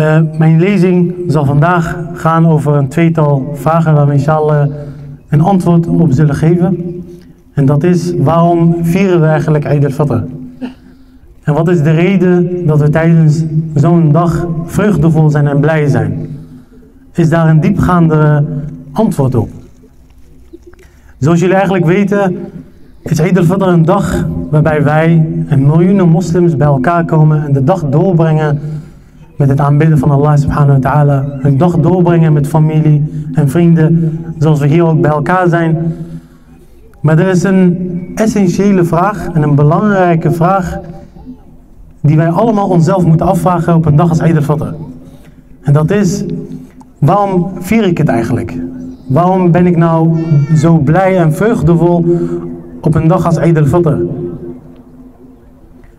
[0.00, 4.70] Uh, mijn lezing zal vandaag gaan over een tweetal vragen waar we inshallah
[5.28, 7.02] een antwoord op zullen geven.
[7.52, 10.22] En dat is, waarom vieren we eigenlijk Eid al-Fitr?
[11.42, 13.44] En wat is de reden dat we tijdens
[13.74, 16.28] zo'n dag vreugdevol zijn en blij zijn?
[17.12, 18.44] Is daar een diepgaande
[18.92, 19.48] antwoord op?
[21.18, 22.36] Zoals jullie eigenlijk weten,
[23.02, 27.64] is Eid al-Fitr een dag waarbij wij en miljoenen moslims bij elkaar komen en de
[27.64, 28.60] dag doorbrengen
[29.40, 31.24] met het aanbidden van Allah subhanahu wa ta'ala.
[31.42, 35.94] Een dag doorbrengen met familie en vrienden, zoals we hier ook bij elkaar zijn.
[37.00, 40.78] Maar er is een essentiële vraag en een belangrijke vraag
[42.00, 44.74] die wij allemaal onszelf moeten afvragen op een dag als Eid al-Fitr.
[45.62, 46.24] En dat is,
[46.98, 48.58] waarom vier ik het eigenlijk?
[49.08, 52.04] Waarom ben ik nou zo blij en vreugdevol
[52.80, 53.96] op een dag als Eid al-Fitr?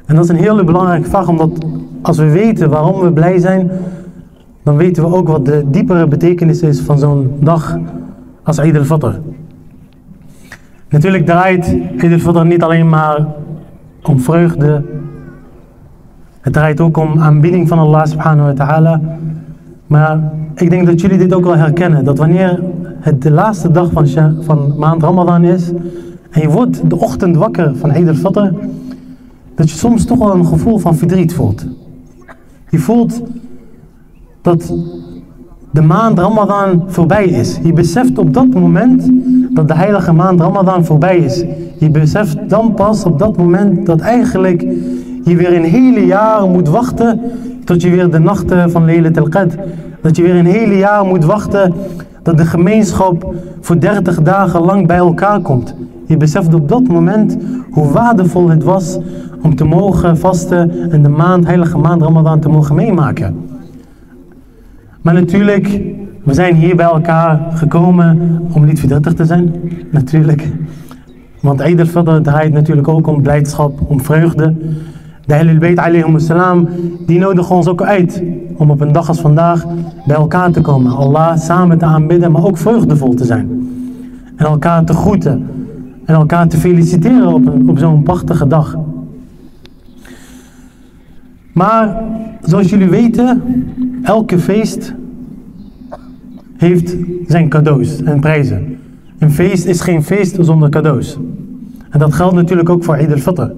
[0.05, 1.66] En dat is een hele belangrijke vraag, omdat
[2.02, 3.72] als we weten waarom we blij zijn,
[4.64, 7.77] dan weten we ook wat de diepere betekenis is van zo'n dag
[8.43, 9.20] als Eid al-Fitr.
[10.90, 13.27] Natuurlijk draait Eid al-Fitr niet alleen maar
[14.04, 14.84] om vreugde.
[16.41, 19.02] Het draait ook om aanbidding van Allah subhanahu wa ta'ala.
[19.88, 22.05] Maar ik denk dat jullie dit ook wel herkennen.
[22.05, 22.63] Dat wanneer
[22.99, 24.08] het de laatste dag van,
[24.40, 25.71] van maand Ramadan is.
[26.30, 28.49] En je wordt de ochtend wakker van Eid al-Fitr.
[29.55, 31.65] Dat je soms toch wel een gevoel van verdriet voelt.
[32.72, 33.22] Je voelt
[34.41, 34.74] dat
[35.72, 37.60] de maand Ramadan voorbij is.
[37.64, 39.10] Je beseft op dat moment
[39.54, 41.44] dat de heilige maand Ramadan voorbij is.
[41.77, 44.62] Je beseft dan pas op dat moment dat eigenlijk
[45.24, 47.22] je weer een hele jaar moet wachten
[47.66, 49.60] tot je weer de nachten van Laylat al-Qadr.
[50.02, 51.74] Dat je weer een hele jaar moet wachten
[52.24, 55.76] dat de gemeenschap voor 30 dagen lang bij elkaar komt.
[56.05, 57.38] Je beseft op dat moment
[57.72, 58.98] hoe waardevol het was
[59.41, 63.49] om te mogen vasten en de maand, heilige maand Ramadan te mogen meemaken.
[65.01, 65.81] Maar natuurlijk,
[66.23, 69.53] we zijn hier bij elkaar gekomen om niet verdrietig te zijn.
[69.91, 70.51] Natuurlijk.
[71.41, 74.56] Want Eid al-Fitr draait natuurlijk ook om blijdschap, om vreugde.
[75.25, 76.68] De Ahlul Bayt alayhim salam,
[77.06, 78.24] die nodigen ons ook uit
[78.57, 79.66] om op een dag als vandaag
[80.06, 80.91] bij elkaar te komen.
[80.91, 83.69] Allah samen te aanbidden, maar ook vreugdevol te zijn.
[84.35, 85.47] En elkaar te groeten.
[86.06, 88.78] En elkaar te feliciteren op, op zo'n prachtige dag.
[91.53, 92.03] Maar
[92.41, 93.41] zoals jullie weten,
[94.03, 94.94] elke feest
[96.57, 96.95] heeft
[97.28, 98.78] zijn cadeaus en prijzen.
[99.19, 101.17] Een feest is geen feest zonder cadeaus.
[101.89, 103.51] En dat geldt natuurlijk ook voor Eid al-Fitr.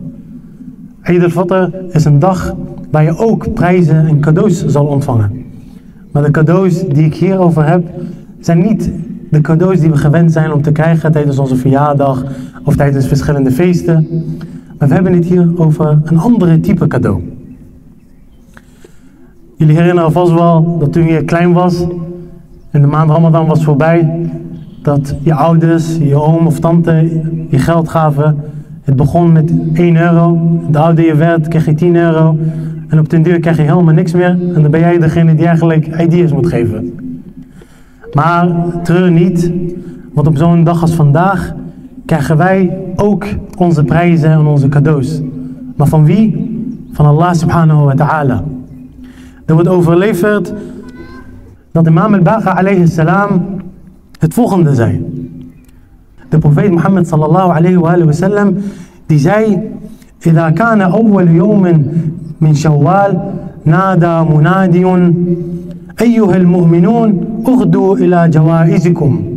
[1.01, 2.55] Eid al-Fitr is een dag
[2.91, 5.43] waar je ook prijzen en cadeaus zal ontvangen.
[6.11, 7.83] Maar de cadeaus die ik hierover heb,
[8.39, 8.91] zijn niet
[9.29, 12.23] de cadeaus die we gewend zijn om te krijgen tijdens onze verjaardag
[12.63, 14.07] of tijdens verschillende feesten.
[14.77, 17.32] Maar we hebben het hier over een andere type cadeau.
[19.63, 21.85] Jullie herinneren vast wel dat toen je klein was
[22.72, 24.29] en de maand Ramadan was voorbij,
[24.81, 28.38] dat je ouders, je oom of tante je geld gaven.
[28.81, 30.40] Het begon met 1 euro,
[30.72, 32.38] de ouder je werd kreeg je 10 euro
[32.88, 35.46] en op den duur krijg je helemaal niks meer en dan ben jij degene die
[35.46, 36.94] eigenlijk ideeën moet geven.
[38.13, 38.47] Maar
[38.84, 39.52] treur niet,
[40.13, 41.53] want op zo'n dag als vandaag
[42.06, 43.25] krijgen wij ook
[43.57, 45.22] onze prijzen en onze cadeaus.
[45.75, 46.52] Maar van wie?
[46.91, 48.44] Van Allah subhanahu wa ta'ala.
[49.45, 50.53] Er wordt overleverd
[51.71, 53.45] dat imam al-Baqa alayhi salam
[54.19, 55.05] het volgende zei.
[56.29, 58.55] De profeet Mohammed sallallahu alayhi wa sallam
[59.05, 59.71] die zei
[60.25, 61.63] إذا كان أول يوم
[62.41, 63.31] من شوال
[63.65, 64.85] نادى منادي
[66.01, 67.09] أيها المؤمنون
[67.47, 69.29] اغدوا إلى جوائزكم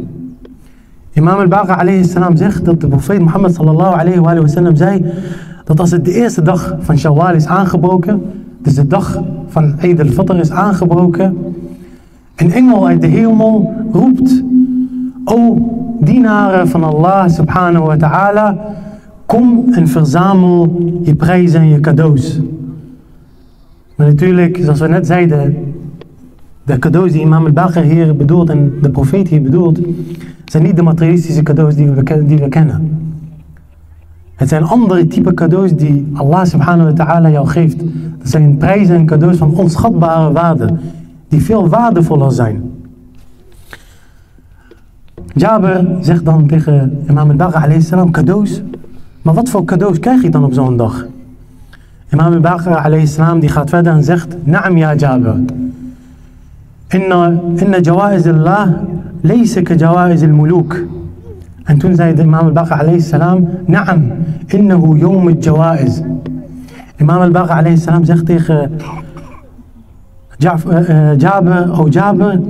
[1.16, 5.04] Imam al-Baqa alayhi salam zegt dat de profeet Mohammed sallallahu alayhi wa sallam zei
[5.64, 8.22] dat als het de eerste dag van Shawwal is aangebroken,
[8.66, 11.54] dus de dag van Eid al-Fitr is aangebroken.
[12.36, 14.42] Een engel uit de hemel roept,
[15.24, 15.58] O
[16.00, 18.58] dienaren van Allah subhanahu wa ta'ala,
[19.26, 22.40] kom en verzamel je prijzen en je cadeaus.
[23.96, 25.56] Maar natuurlijk, zoals we net zeiden,
[26.62, 29.78] de cadeaus die imam al-Baqir hier bedoelt en de profeet hier bedoelt,
[30.44, 32.98] zijn niet de materialistische cadeaus die we kennen.
[34.36, 37.78] Het zijn andere type cadeaus die Allah subhanahu wa ta'ala jou geeft.
[38.18, 40.68] Dat zijn prijzen en cadeaus van onschatbare waarde.
[41.28, 42.70] Die veel waardevoller zijn.
[45.34, 48.62] Jabir zegt dan tegen imam al-Bagha alayhi salam cadeaus.
[49.22, 51.06] Maar wat voor cadeaus krijg je dan op zo'n dag?
[52.12, 54.36] Imam al-Bagha alayhi salam die gaat verder en zegt.
[54.44, 55.34] Naam ja Jabir.
[56.88, 58.68] Inna, inna jawaiz Allah
[59.20, 60.86] laysa ka jawaiz al-muluk.
[61.66, 64.12] En toen zei de imam al-Baqa salam, Naam,
[64.46, 66.00] innahu yawm al-jawaiz.
[66.96, 68.70] Imam al-Baqa salam zegt tegen
[71.16, 72.40] Jaber, o Jaber,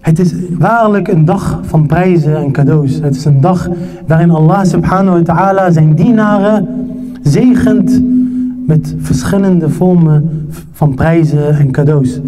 [0.00, 3.00] het is waarlijk een dag van prijzen en cadeaus.
[3.00, 3.68] Het is een dag
[4.06, 6.68] waarin Allah subhanahu wa ta'ala zijn dienaren
[7.22, 8.02] zegent
[8.66, 12.20] met verschillende vormen van prijzen en cadeaus.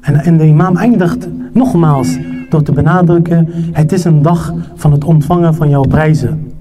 [0.00, 2.18] En, en de imam eindigt nogmaals
[2.54, 6.52] door te benadrukken, het is een dag van het ontvangen van jouw prijzen.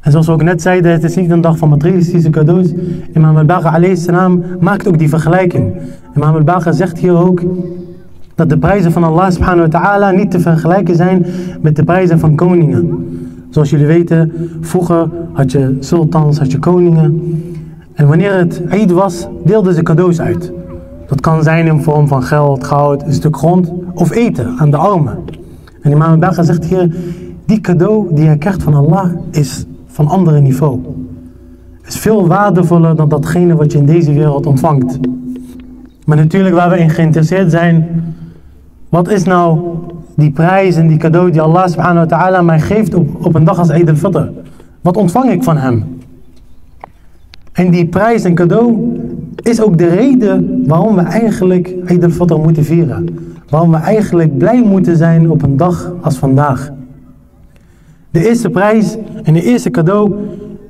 [0.00, 2.72] En zoals we ook net zeiden, het is niet een dag van materialistische cadeaus.
[3.14, 5.72] Imam al-Bagha salam maakt ook die vergelijking.
[6.16, 7.42] Imam al-Bagha zegt hier ook
[8.34, 11.26] dat de prijzen van Allah subhanahu wa ta'ala niet te vergelijken zijn
[11.60, 13.06] met de prijzen van koningen.
[13.50, 17.22] Zoals jullie weten, vroeger had je sultans, had je koningen.
[17.94, 20.52] En wanneer het Eid was, deelden ze cadeaus uit.
[21.08, 24.76] Dat kan zijn in vorm van geld, goud, een stuk grond of eten aan de
[24.76, 25.18] armen.
[25.82, 26.94] En Imam al-Bagha zegt hier,
[27.46, 30.80] die cadeau die je krijgt van Allah is van andere niveau.
[31.86, 34.98] Is veel waardevoller dan datgene wat je in deze wereld ontvangt.
[36.04, 38.04] Maar natuurlijk waar we in geïnteresseerd zijn,
[38.88, 39.60] wat is nou
[40.16, 43.44] die prijs en die cadeau die Allah subhanahu wa ta'ala mij geeft op, op een
[43.44, 44.22] dag als Eid al-Fitr?
[44.80, 45.98] Wat ontvang ik van hem?
[47.52, 48.96] En die prijs en cadeau
[49.42, 53.08] is ook de reden waarom we eigenlijk Eid al-Fitr moeten vieren.
[53.48, 56.70] Waarom we eigenlijk blij moeten zijn op een dag als vandaag.
[58.10, 60.14] De eerste prijs en de eerste cadeau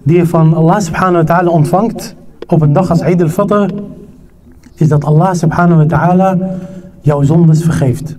[0.03, 2.15] die je van Allah subhanahu wa ta'ala ontvangt
[2.47, 3.75] op een dag als Eid al-Fitr,
[4.75, 6.39] is dat Allah subhanahu wa ta'ala
[7.01, 8.17] jouw zondes vergeeft.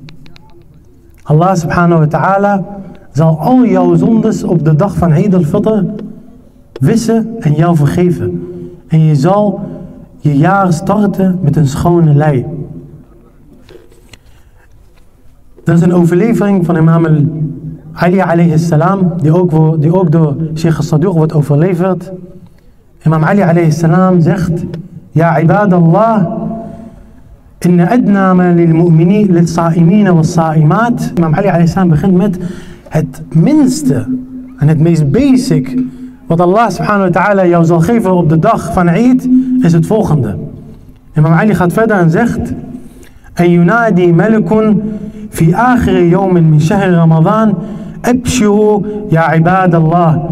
[1.24, 2.66] Allah subhanahu wa ta'ala
[3.12, 5.84] zal al jouw zondes op de dag van Eid al-Fitr
[6.80, 8.48] wissen en jou vergeven.
[8.88, 9.60] En je zal
[10.19, 12.47] je jaar starten met een schone lei.
[15.65, 17.07] Er is een overlevering van imam
[17.93, 22.13] Ali alayhi salam, die ook, die ook door Sheikh al-Saduq wordt overleverd.
[23.03, 24.65] Imam Ali alayhi salam zegt,
[25.11, 26.43] Ja ibadallah,
[27.67, 32.39] إن أدنى ما للمؤمنين للصائمين والصائمات Imam Ali alayhi salam begint met
[32.89, 34.07] het minste
[34.59, 35.79] en het meest basic
[36.29, 39.29] wat Allah subhanahu wa ta'ala jou zal geven op de dag van Eid
[39.61, 40.37] is het volgende.
[41.17, 42.53] Imam Ali gaat verder en zegt
[43.35, 44.83] En yunadi malikun
[45.31, 47.55] fi akhiri yawmin min shahr Ramadan
[48.05, 50.31] أبشروا يا عباد الله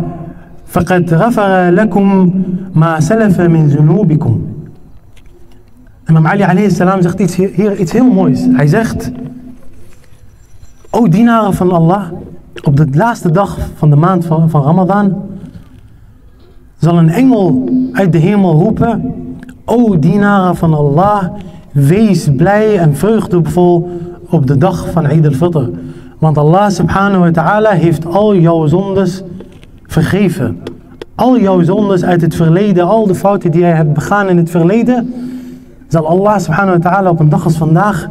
[0.67, 2.31] فقد غفر لكم
[2.75, 4.41] ما سلف من ذنوبكم
[6.11, 8.47] Imam Ali alayhi salam zegt iets, hier iets heel moois.
[8.53, 9.11] Hij zegt,
[10.91, 12.03] O dienaren van Allah,
[12.63, 15.15] op de laatste dag van de maand van, van Ramadan
[16.78, 19.16] zal een engel uit de hemel roepen,
[19.66, 21.24] O dienaren van Allah,
[21.72, 23.90] wees blij en vreugdevol
[24.30, 25.70] op de dag van Eid al-Fitr.
[26.18, 29.24] Want Allah subhanahu wa ta'ala heeft al jouw zondes
[29.84, 30.58] vergeven.
[31.16, 34.50] Al jouw zondes uit het verleden, al de fouten die jij hebt begaan in het
[34.50, 35.14] verleden,
[35.88, 38.10] zal Allah subhanahu wa ta'ala op een dag als vandaag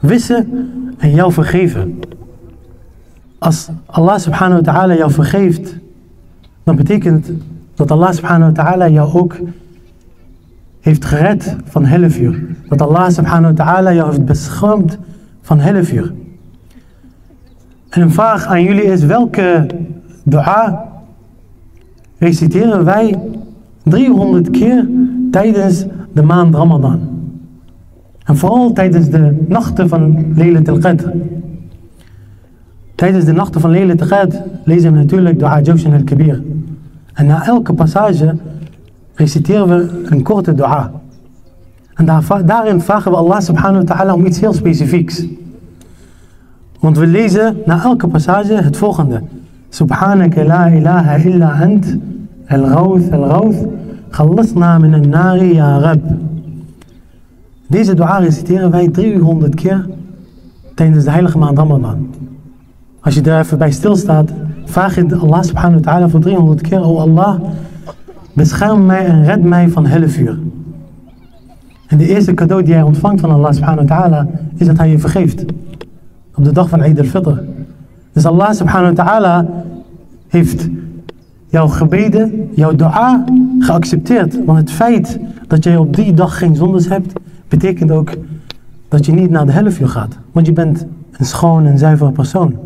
[0.00, 2.00] wissen en jou vergeven.
[3.38, 5.76] Als Allah subhanahu wa ta'ala jou vergeeft,
[6.64, 7.30] dan betekent
[7.74, 9.36] dat Allah subhanahu wa ta'ala jou ook
[10.80, 12.42] heeft gered van hellevuur.
[12.68, 14.98] Dat Allah subhanahu wa ta'ala jou heeft beschermd
[15.40, 16.12] van hellevuur.
[17.88, 19.66] En een vraag aan jullie is, welke
[20.22, 20.84] dua
[22.18, 23.18] reciteren wij
[23.82, 24.88] 300 keer
[25.30, 27.00] tijdens de maand Ramadan?
[28.24, 31.08] En vooral tijdens de nachten van Laylat al-Qadr.
[32.94, 36.42] Tijdens de nachten van Laylat al-Qadr lezen we natuurlijk dua Jawshan al-Kabir.
[37.12, 38.36] En na elke passage
[39.14, 40.90] reciteren we een korte dua.
[41.94, 42.06] En
[42.46, 45.24] daarin vragen we Allah subhanahu wa ta'ala om iets heel specifieks.
[46.80, 49.22] Want we lezen na elke passage het volgende.
[49.68, 51.96] Subhanaka la ilaha illa ant,
[52.46, 53.66] al-rawth al-rawth,
[54.10, 56.00] khallasna min al-nari ya rab.
[57.66, 59.86] Deze dua reciteren wij 300 keer
[60.74, 62.08] tijdens de heilige maand Ramadan.
[63.00, 64.30] Als je daar even bij stilstaat,
[64.72, 67.40] vraag je Allah subhanahu wa ta'ala voor 300 keer, oh Allah,
[68.32, 70.38] bescherm mij en red mij van hellevuur.
[71.86, 74.26] En de eerste cadeau die jij ontvangt van Allah subhanahu wa ta'ala,
[74.56, 75.44] is dat hij je vergeeft
[76.34, 77.30] op de dag van Eid al-Fitr.
[78.12, 79.46] Dus Allah subhanahu wa ta'ala
[80.28, 80.68] heeft
[81.48, 83.24] jouw gebeden, jouw dua
[83.58, 84.44] geaccepteerd.
[84.44, 87.12] Want het feit dat jij op die dag geen zondes hebt,
[87.48, 88.10] betekent ook
[88.88, 90.18] dat je niet naar de helft gaat.
[90.32, 92.56] Want je bent een schoon en zuivere persoon.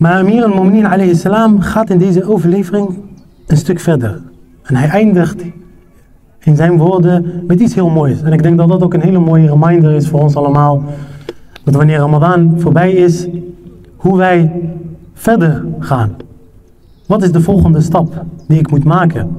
[0.00, 2.98] Maar Amir al-Mu'minin alayhi salam gaat in deze overlevering
[3.46, 4.20] een stuk verder.
[4.62, 5.44] En hij eindigt
[6.38, 8.22] in zijn woorden met iets heel moois.
[8.22, 10.82] En ik denk dat dat ook een hele mooie reminder is voor ons allemaal.
[11.64, 13.26] Dat wanneer Ramadan voorbij is,
[13.96, 14.50] hoe wij
[15.14, 16.16] verder gaan.
[17.06, 19.30] Wat is de volgende stap die ik moet maken?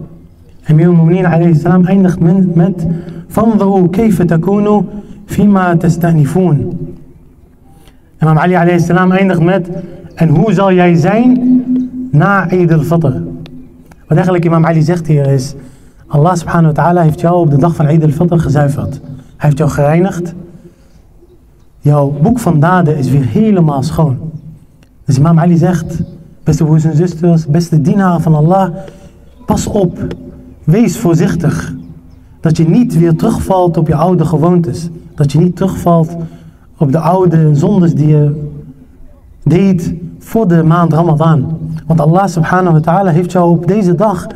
[0.63, 2.87] Emir al-Mu'minin alayhi salam eindigt met, met
[3.27, 4.81] فانظروا كيف تكونوا
[5.27, 6.77] فيما تستأنفون.
[8.21, 9.69] Imam Ali alayhi salam eindigt met
[10.14, 11.64] en hoe zal jij zijn
[12.10, 13.12] na Eid al-Fitr?
[14.06, 15.54] Wat eigenlijk Imam Ali zegt hier is
[16.06, 19.00] Allah subhanahu wa ta'ala heeft jou op de dag van Eid al-Fitr gezuiverd.
[19.36, 20.34] Hij heeft jou gereinigd.
[21.78, 24.18] Jouw boek van daden is weer helemaal schoon.
[25.04, 26.02] Dus Imam Ali zegt,
[26.44, 28.68] beste broers en zusters, beste dienaren van Allah,
[29.46, 30.14] pas op,
[30.64, 31.74] wees voorzichtig.
[32.40, 34.88] Dat je niet weer terugvalt op je oude gewoontes.
[35.14, 36.16] Dat je niet terugvalt
[36.76, 38.50] op de oude zondes die je
[39.44, 39.94] deed
[40.32, 41.58] voor de maand Ramadan.
[41.86, 44.26] Want Allah subhanahu wa ta'ala heeft jou op deze dag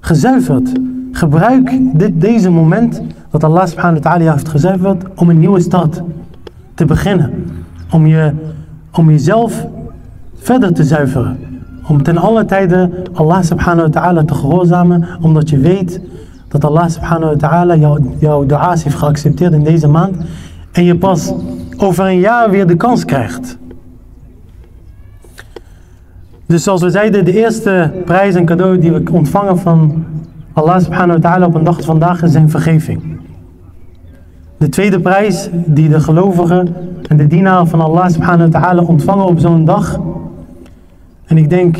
[0.00, 0.72] gezuiverd.
[1.12, 5.60] Gebruik dit, deze moment dat Allah subhanahu wa ta'ala jou heeft gezuiverd om een nieuwe
[5.60, 6.02] start
[6.74, 7.30] te beginnen.
[7.90, 8.32] Om, je,
[8.92, 9.66] om jezelf
[10.36, 11.36] verder te zuiveren.
[11.88, 15.06] Om ten alle tijden Allah subhanahu wa ta'ala te gehoorzamen.
[15.20, 16.00] Omdat je weet
[16.48, 20.16] dat Allah subhanahu wa ta'ala jouw jou dua's heeft geaccepteerd in deze maand.
[20.72, 21.32] En je pas
[21.76, 23.62] over een jaar weer de kans krijgt.
[26.46, 30.04] Dus zoals we zeiden, de eerste prijs en cadeau die we ontvangen van
[30.52, 33.02] Allah subhanahu wa ta'ala op een dag vandaag is zijn vergeving.
[34.56, 36.74] De tweede prijs die de gelovigen
[37.08, 40.00] en de dienaren van Allah subhanahu wa ta'ala ontvangen op zo'n dag.
[41.26, 41.78] En ik denk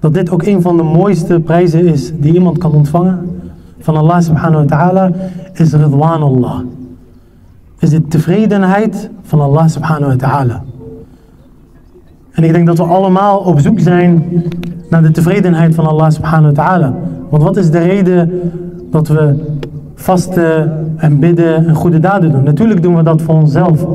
[0.00, 3.40] dat dit ook een van de mooiste prijzen is die iemand kan ontvangen
[3.78, 5.10] van Allah subhanahu wa ta'ala
[5.52, 6.60] is ridwanullah.
[7.78, 10.62] Is de tevredenheid van Allah subhanahu wa ta'ala.
[12.34, 14.22] En ik denk dat we allemaal op zoek zijn
[14.88, 16.94] naar de tevredenheid van Allah subhanahu wa ta'ala.
[17.30, 18.40] Want wat is de reden
[18.90, 19.34] dat we
[19.94, 22.42] vasten en bidden en goede daden doen?
[22.42, 23.86] Natuurlijk doen we dat voor onszelf.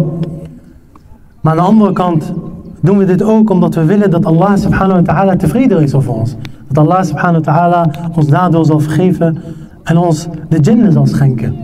[1.41, 2.33] Maar aan de andere kant
[2.81, 6.13] doen we dit ook omdat we willen dat Allah subhanahu wa ta'ala tevreden is over
[6.13, 6.35] ons.
[6.67, 9.37] Dat Allah subhanahu wa ta'ala ons daardoor zal vergeven
[9.83, 11.55] en ons de jannah zal schenken.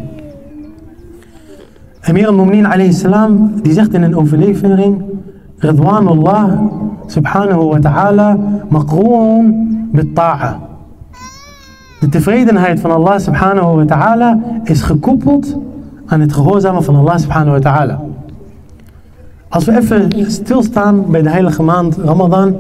[2.02, 5.04] Emir al-Mu'minin alayhi salam die zegt in een overlevering
[7.70, 8.38] Wa ta'ala
[8.70, 9.54] maqroon
[9.92, 10.60] bit ta'a.
[12.00, 15.58] De tevredenheid van Allah subhanahu wa ta'ala is gekoppeld
[16.06, 18.00] aan het gehoorzamen van Allah subhanahu wa ta'ala.
[19.50, 22.56] Als we even stilstaan bij de heilige maand Ramadan,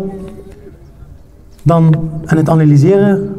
[1.64, 3.36] dan aan het analyseren,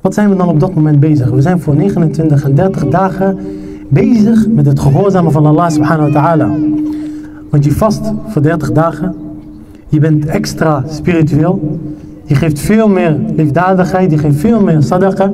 [0.00, 1.30] wat zijn we dan op dat moment bezig?
[1.30, 3.38] We zijn voor 29 en 30 dagen
[3.88, 6.48] bezig met het gehoorzamen van Allah subhanahu wa ta'ala.
[7.54, 9.14] Want je vast voor 30 dagen,
[9.88, 11.78] je bent extra spiritueel,
[12.24, 15.30] je geeft veel meer liefdadigheid, je geeft veel meer sadaqa.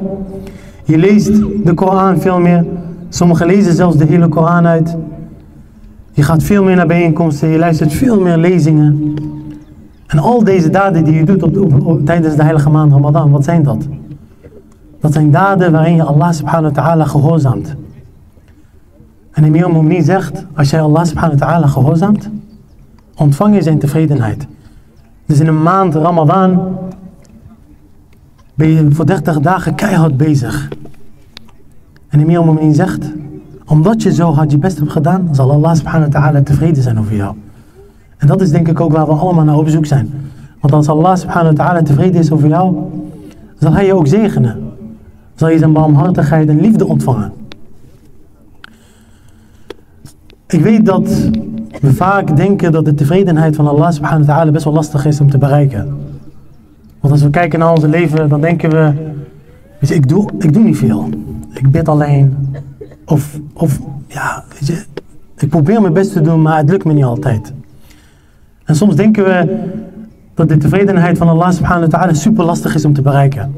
[0.84, 1.32] Je leest
[1.64, 2.64] de Koran veel meer.
[3.08, 4.96] Sommigen lezen zelfs de hele Koran uit.
[6.12, 9.14] Je gaat veel meer naar bijeenkomsten, je luistert veel meer lezingen.
[10.06, 13.62] En al deze daden die je doet op, tijdens de heilige maand Ramadan, wat zijn
[13.62, 13.86] dat?
[15.00, 17.74] Dat zijn daden waarin je Allah subhanahu wa ta'ala gehoorzaamt.
[19.30, 22.30] En Emir Mu'min zegt, als jij Allah subhanahu wa ta'ala gehoorzaamt,
[23.16, 24.46] ontvang je zijn tevredenheid.
[25.26, 26.78] Dus in een maand Ramadan
[28.54, 30.68] ben je voor 30 dagen keihard bezig.
[32.08, 33.12] En Emir Mu'min zegt,
[33.66, 36.98] omdat je zo hard je best hebt gedaan, zal Allah subhanahu wa ta'ala tevreden zijn
[36.98, 37.34] over jou.
[38.16, 40.12] En dat is denk ik ook waar we allemaal naar op zoek zijn.
[40.60, 42.76] Want als Allah subhanahu wa ta'ala tevreden is over jou,
[43.58, 44.72] zal hij je ook zegenen.
[45.34, 47.32] Zal je zijn barmhartigheid en liefde ontvangen.
[50.50, 51.08] Ik weet dat
[51.80, 55.20] we vaak denken dat de tevredenheid van Allah subhanahu wa ta'ala best wel lastig is
[55.20, 55.98] om te bereiken.
[57.00, 58.92] Want als we kijken naar ons leven, dan denken we,
[59.78, 61.08] weet je, ik doe, ik doe niet veel.
[61.52, 62.36] Ik bid alleen.
[63.04, 64.84] Of, of ja, weet je,
[65.36, 67.52] ik probeer mijn best te doen, maar het lukt me niet altijd.
[68.64, 69.58] En soms denken we
[70.34, 73.54] dat de tevredenheid van Allah subhanahu wa ta'ala super lastig is om te bereiken.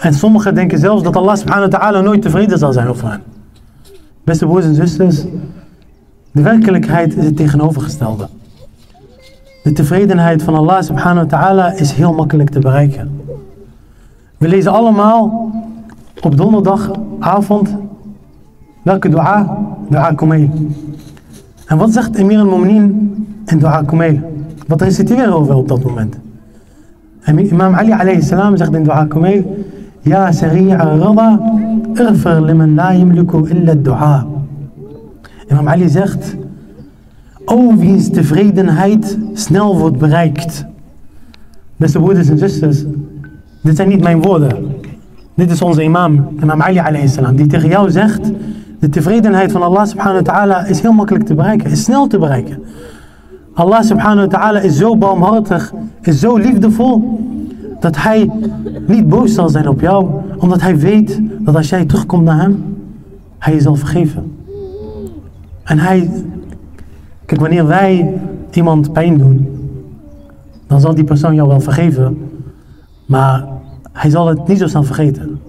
[0.00, 3.22] En sommigen denken zelfs dat Allah subhanahu wa ta'ala nooit tevreden zal zijn over hen.
[4.24, 5.24] Beste broers en zusters,
[6.38, 8.28] de werkelijkheid is het tegenovergestelde.
[9.62, 13.10] De tevredenheid van Allah subhanahu wa ta'ala is heel makkelijk te bereiken.
[14.36, 15.50] We lezen allemaal
[16.20, 17.76] op donderdagavond
[18.82, 19.58] welke dua?
[19.88, 20.50] Dua Kumail.
[21.66, 24.18] En wat zegt Emir al-Mu'minin in dua Kumail?
[24.66, 26.16] Wat reciteren we op dat moment?
[27.20, 29.64] En Imam Ali alayhi salam zegt in dua Kumail
[30.00, 31.40] Ja sari'a rada
[31.94, 34.37] irfir liman la illa dua.
[35.50, 36.36] Imam Ali zegt
[37.44, 40.64] O wiens tevredenheid snel wordt bereikt.
[41.76, 42.84] Beste broeders en zusters,
[43.62, 44.76] dit zijn niet mijn woorden.
[45.34, 48.30] Dit is onze imam, imam Ali alayhi salam, die tegen jou zegt,
[48.78, 52.18] de tevredenheid van Allah subhanahu wa ta'ala is heel makkelijk te bereiken, is snel te
[52.18, 52.62] bereiken.
[53.54, 57.20] Allah subhanahu wa ta'ala is zo barmhartig, is zo liefdevol,
[57.80, 58.30] dat hij
[58.86, 62.76] niet boos zal zijn op jou, omdat hij weet dat als jij terugkomt naar hem,
[63.38, 64.37] hij je zal vergeven.
[65.68, 66.10] En hij,
[67.26, 68.14] kijk, wanneer wij
[68.50, 69.48] iemand pijn doen,
[70.66, 72.30] dan zal die persoon jou wel vergeven,
[73.06, 73.44] maar
[73.92, 75.40] hij zal het niet zo snel vergeten.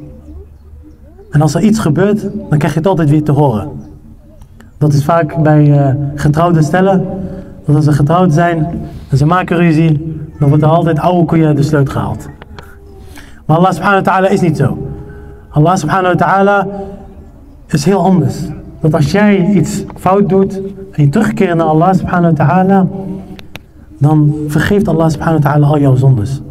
[1.32, 3.70] En als er iets gebeurt, dan krijg je het altijd weer te horen.
[4.78, 7.06] Dat is vaak bij uh, getrouwde stellen.
[7.66, 8.68] Dat als ze getrouwd zijn
[9.10, 12.30] en ze maken ruzie, dan wordt er altijd oude koeien de sleut gehaald.
[13.46, 14.78] Maar Allah subhanahu wa ta'ala is niet zo.
[15.50, 16.68] Allah subhanahu wa ta'ala
[17.68, 18.48] is heel anders.
[18.82, 22.88] Dat als jij iets fout doet en je terugkeert naar Allah subhanahu wa ta'ala,
[23.98, 26.42] dan vergeeft Allah subhanahu wa ta'ala al jouw zondes.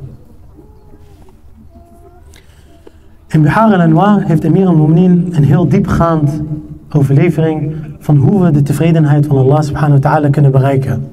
[3.29, 6.43] In Bihar al-Anwar heeft Emir al-Mu'minin een heel diepgaand
[6.93, 11.09] overlevering van hoe we de tevredenheid van Allah subhanahu wa ta'ala kunnen bereiken.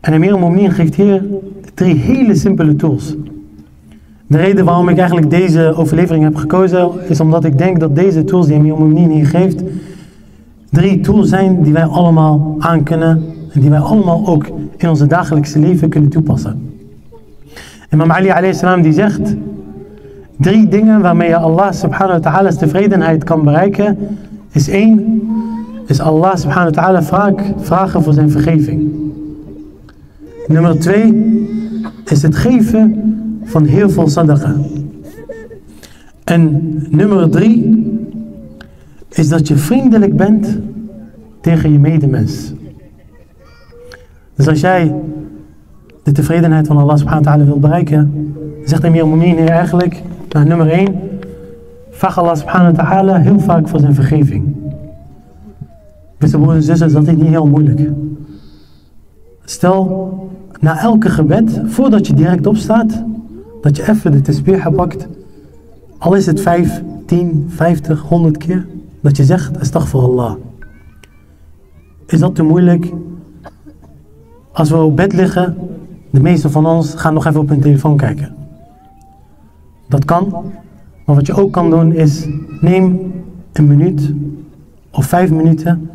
[0.00, 1.24] En Emir al-Mu'minin geeft hier
[1.74, 3.16] drie hele simpele tools.
[4.26, 8.24] De reden waarom ik eigenlijk deze overlevering heb gekozen is omdat ik denk dat deze
[8.24, 9.62] tools die Emir al-Mu'minin hier geeft
[10.70, 15.06] drie tools zijn die wij allemaal aan kunnen en die wij allemaal ook in onze
[15.06, 16.70] dagelijkse leven kunnen toepassen.
[17.90, 19.36] Imam Ali alayhi die zegt
[20.36, 23.98] Drie dingen waarmee je Allah subhanahu wa ta'ala's tevredenheid kan bereiken.
[24.52, 25.22] Is één,
[25.86, 27.02] is Allah subhanahu wa ta'ala
[27.56, 28.92] vragen voor zijn vergeving.
[30.46, 31.36] Nummer twee,
[32.04, 34.54] is het geven van heel veel sadaqa.
[36.24, 37.84] En nummer drie,
[39.10, 40.58] is dat je vriendelijk bent
[41.40, 42.52] tegen je medemens.
[44.34, 44.94] Dus als jij
[46.02, 48.34] de tevredenheid van Allah subhanahu wa ta'ala wilt bereiken,
[48.64, 50.94] zegt Mumin hier eigenlijk, nou, nummer 1.
[51.90, 54.56] Vraag Allah subhanahu wa ta'ala heel vaak voor zijn vergeving.
[56.18, 57.90] Beste broers en zussen, dat is niet heel moeilijk.
[59.44, 63.04] Stel, na elke gebed, voordat je direct opstaat,
[63.66, 65.06] dat je even de tesbih pakt.
[65.98, 68.66] Al is het 5, 10, 50, 100 keer.
[69.00, 70.34] Dat je zegt, astaghfirullah.
[72.06, 72.92] Is dat te moeilijk?
[74.52, 75.56] Als we op bed liggen,
[76.10, 78.34] de meeste van ons gaan nog even op hun telefoon kijken.
[79.88, 80.28] Dat kan.
[81.04, 82.26] Maar wat je ook kan doen is,
[82.60, 83.12] neem
[83.52, 84.12] een minuut
[84.90, 85.90] of vijf minuten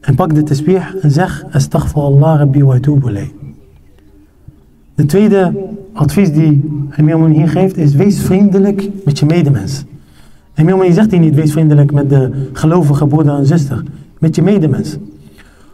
[0.00, 3.10] en pak de tasbih en zeg Astaghfirullah Rabbi wa atubu
[4.96, 5.52] De tweede
[5.92, 6.64] advies die
[6.96, 9.84] Emir hier geeft is, wees vriendelijk met je medemens.
[10.54, 13.82] Emir zegt hier niet, wees vriendelijk met de gelovige broeder en zuster,
[14.18, 14.96] met je medemens.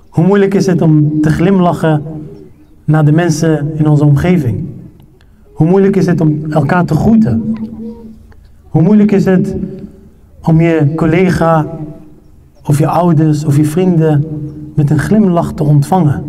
[0.09, 2.03] Hoe moeilijk is het om te glimlachen
[2.85, 4.65] naar de mensen in onze omgeving?
[5.53, 7.55] Hoe moeilijk is het om elkaar te groeten?
[8.69, 9.57] Hoe moeilijk is het
[10.43, 11.79] om je collega
[12.65, 14.25] of je ouders of je vrienden
[14.75, 16.25] met een glimlach te ontvangen?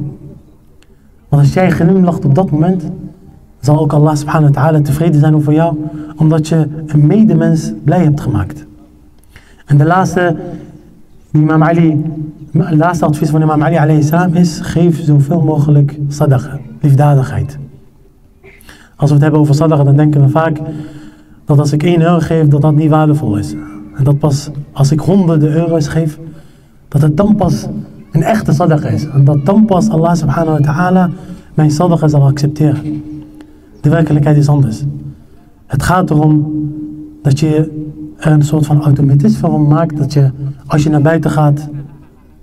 [1.33, 2.83] Want als jij glimlacht op dat moment,
[3.59, 5.77] zal ook Allah subhanahu wa ta'ala tevreden zijn over jou,
[6.15, 8.65] omdat je een medemens blij hebt gemaakt.
[9.65, 10.35] En de laatste,
[11.31, 12.03] Imam Ali,
[12.51, 17.57] de laatste advies van Imam Ali alayhi salam is, geef zoveel mogelijk sadaqa, liefdadigheid.
[18.95, 20.59] Als we het hebben over sadaqa, dan denken we vaak
[21.45, 23.53] dat als ik 1 euro geef, dat dat niet waardevol is.
[23.95, 26.19] En dat pas als ik honderden euro's geef,
[26.87, 27.67] dat het dan pas
[28.13, 29.07] een echte sadaqa is.
[29.07, 31.09] En dat dan pas Allah subhanahu wa ta'ala
[31.53, 33.03] mijn sadaqa zal accepteren.
[33.81, 34.83] De werkelijkheid is anders.
[35.65, 36.51] Het gaat erom
[37.21, 37.71] dat je
[38.17, 39.97] er een soort van automatisme van maakt.
[39.97, 40.31] Dat je,
[40.67, 41.69] als je naar buiten gaat,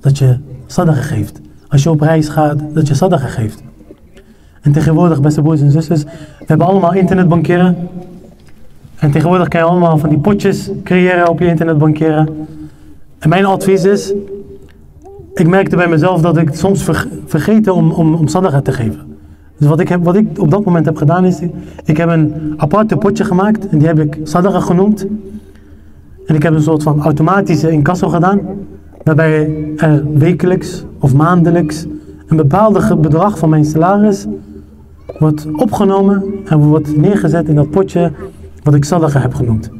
[0.00, 1.40] dat je sadaqa geeft.
[1.68, 3.62] Als je op reis gaat, dat je sadaqa geeft.
[4.60, 7.76] En tegenwoordig, beste broers en zusters, we hebben allemaal internetbankieren.
[8.98, 12.28] En tegenwoordig kan je allemaal van die potjes creëren op je internetbankieren.
[13.18, 14.12] En mijn advies is,
[15.40, 19.00] ik merkte bij mezelf dat ik soms ver, vergeten om, om, om te geven.
[19.58, 21.40] Dus wat ik, heb, wat ik op dat moment heb gedaan is,
[21.84, 25.06] ik heb een aparte potje gemaakt en die heb ik sadaqa genoemd.
[26.26, 28.40] En ik heb een soort van automatische incasso gedaan,
[29.04, 29.66] waarbij
[30.14, 31.86] wekelijks of maandelijks
[32.26, 34.26] een bepaalde bedrag van mijn salaris
[35.18, 38.12] wordt opgenomen en wordt neergezet in dat potje
[38.62, 39.70] wat ik sadaqa heb genoemd.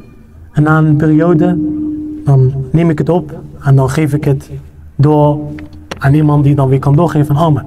[0.51, 1.57] En na een periode,
[2.23, 4.49] dan neem ik het op en dan geef ik het
[5.01, 5.39] door
[5.97, 7.65] aan iemand die dan weer kan doorgeven aan armen.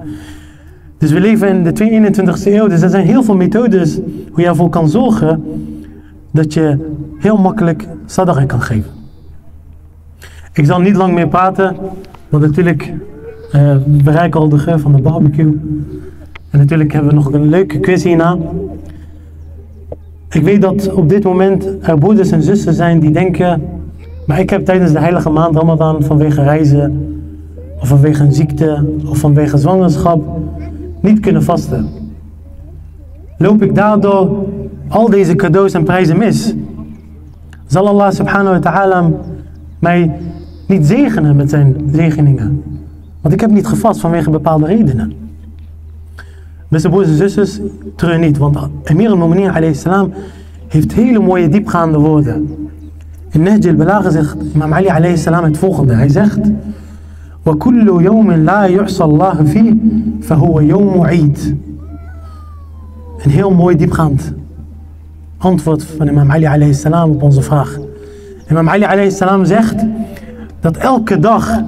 [0.97, 3.95] Dus we leven in de 21ste eeuw, dus er zijn heel veel methodes
[4.31, 5.43] hoe je ervoor kan zorgen
[6.31, 6.77] dat je
[7.17, 8.91] heel makkelijk sadaqa kan geven.
[10.53, 11.75] Ik zal niet lang meer praten,
[12.29, 12.93] want natuurlijk
[13.47, 13.51] uh,
[13.85, 15.59] we bereiken al de geur van de barbecue.
[16.49, 18.37] En natuurlijk hebben we nog een leuke quiz hierna.
[20.29, 23.61] Ik weet dat op dit moment er broeders en zussen zijn die denken,
[24.25, 27.14] maar ik heb tijdens de heilige maand Ramadan vanwege reizen,
[27.85, 30.23] of vanwege een ziekte, of vanwege zwangerschap
[31.01, 31.89] niet kunnen vasten.
[33.37, 34.45] loop ik daardoor
[34.87, 36.53] al deze cadeaus en prijzen mis?
[37.65, 39.11] Zal Allah subhanahu wa ta'ala
[39.79, 40.11] mij
[40.67, 42.63] niet zegenen met zijn zegeningen?
[43.21, 45.13] Want ik heb niet gevast vanwege bepaalde redenen.
[46.67, 47.59] Beste broers en zusters,
[47.95, 50.13] treur niet, want Emir al-Mu'minin alayhi salam
[50.67, 52.69] heeft hele mooie diepgaande woorden.
[53.29, 55.93] In Nahj al-Balagha zegt Imam Ali alayhi salam het volgende.
[55.93, 56.39] Hij zegt...
[57.46, 59.74] وكل يوم لا يعصى الله فيه
[60.20, 61.38] فهو يوم عيد.
[63.24, 64.32] Een heel mooi diepgaand
[65.38, 67.78] antwoord van Imam Ali alayhi salam op onze vraag.
[68.50, 69.84] Imam Ali alayhi salam zegt
[70.60, 71.60] dat elke dag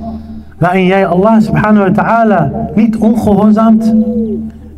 [0.59, 3.95] waarin jij Allah subhanahu wa ta'ala niet ongehoorzaamt,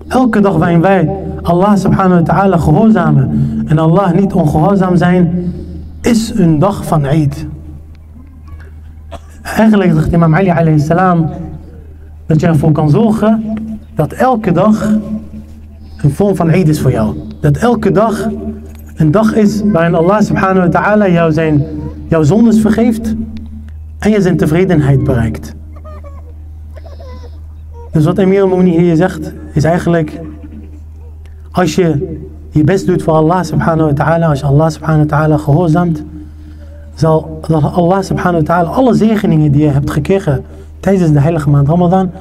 [0.09, 1.11] elke dag waarin wij
[1.43, 3.31] Allah subhanahu wa ta'ala gehoorzamen
[3.67, 5.53] en Allah niet ongehoorzaam zijn,
[6.01, 7.47] is een dag van Eid.
[9.60, 11.30] Eigenlijk zegt Imam Ali alayhi salam
[12.26, 13.43] dat je ervoor kan zorgen
[13.95, 14.89] dat elke dag
[16.02, 17.15] een vorm van Eid is voor jou.
[17.41, 18.30] Dat elke dag
[18.95, 21.63] een dag is waarin Allah subhanahu wa ta'ala jou zijn,
[22.08, 23.15] jouw zondes vergeeft
[24.00, 25.56] en je zijn tevredenheid bereikt.
[27.91, 30.19] Dus wat Emir al-Mu'minin hier zegt is eigenlijk
[31.52, 32.17] als je
[32.50, 36.04] je best doet voor Allah subhanahu wa ta'ala, als je Allah subhanahu wa ta'ala gehoorzaamt,
[37.00, 40.44] zal Allah subhanahu wa ta'ala alle zegeningen die je hebt gekregen
[40.80, 42.12] tijdens de heilige maand Ramadan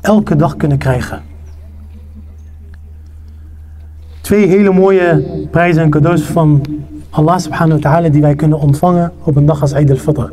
[0.00, 1.22] elke dag kunnen krijgen.
[4.20, 6.60] Twee hele mooie prijzen en cadeaus van
[7.10, 10.28] Allah subhanahu wa ta'ala die wij kunnen ontvangen op een dag als Eid al-Fitr.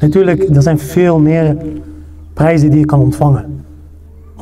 [0.00, 1.56] Natuurlijk, er zijn veel meer
[2.34, 3.64] prijzen die je kan ontvangen.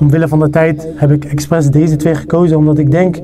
[0.01, 3.21] Omwille van de tijd heb ik expres deze twee gekozen omdat ik denk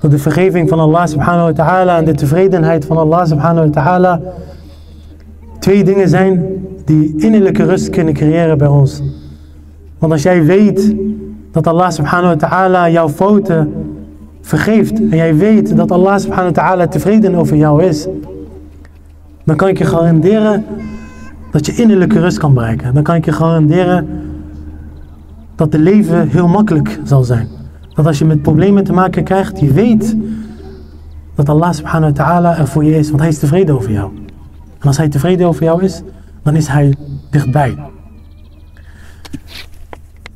[0.00, 3.82] dat de vergeving van Allah subhanahu wa ta'ala en de tevredenheid van Allah subhanahu wa
[3.82, 4.20] ta'ala
[5.68, 6.44] twee dingen zijn
[6.84, 9.02] die innerlijke rust kunnen creëren bij ons.
[9.98, 10.94] Want als jij weet
[11.50, 13.72] dat Allah subhanahu wa ta'ala jouw fouten
[14.40, 18.06] vergeeft en jij weet dat Allah subhanahu wa ta'ala tevreden over jou is,
[19.44, 20.64] dan kan ik je garanderen
[21.50, 22.94] dat je innerlijke rust kan bereiken.
[22.94, 24.06] Dan kan ik je garanderen
[25.54, 27.48] dat het leven heel makkelijk zal zijn.
[27.94, 30.16] Dat als je met problemen te maken krijgt, je weet
[31.34, 34.10] dat Allah subhanahu wa ta'ala er voor je is, want hij is tevreden over jou.
[34.80, 36.02] En als hij tevreden over jou is,
[36.42, 36.94] dan is hij
[37.30, 37.76] dichtbij.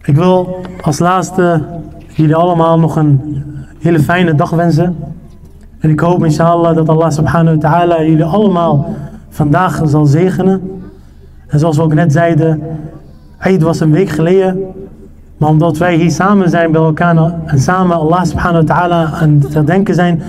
[0.03, 1.65] Ik wil als laatste
[2.09, 3.43] jullie allemaal nog een
[3.79, 4.97] hele fijne dag wensen.
[5.79, 8.95] En ik hoop inshallah dat Allah subhanahu wa ta'ala jullie allemaal
[9.29, 10.83] vandaag zal zegenen.
[11.47, 12.63] En zoals we ook net zeiden,
[13.39, 14.61] Eid was een week geleden.
[15.37, 19.41] Maar omdat wij hier samen zijn bij elkaar en samen Allah subhanahu wa ta'ala aan
[19.43, 20.23] het herdenken zijn.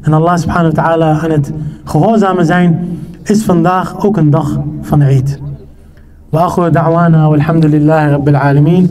[0.00, 1.52] En Allah subhanahu wa ta'ala aan het
[1.84, 2.98] gehoorzamen zijn,
[3.30, 5.38] is vandaag ook een dag van Eid.
[6.32, 8.88] وآخر دعوانا والحمد لله رب العالمين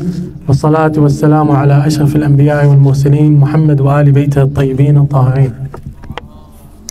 [0.48, 5.52] والصلاة والسلام على أشرف الأنبياء والمرسلين محمد وآل بيته الطيبين الطاهرين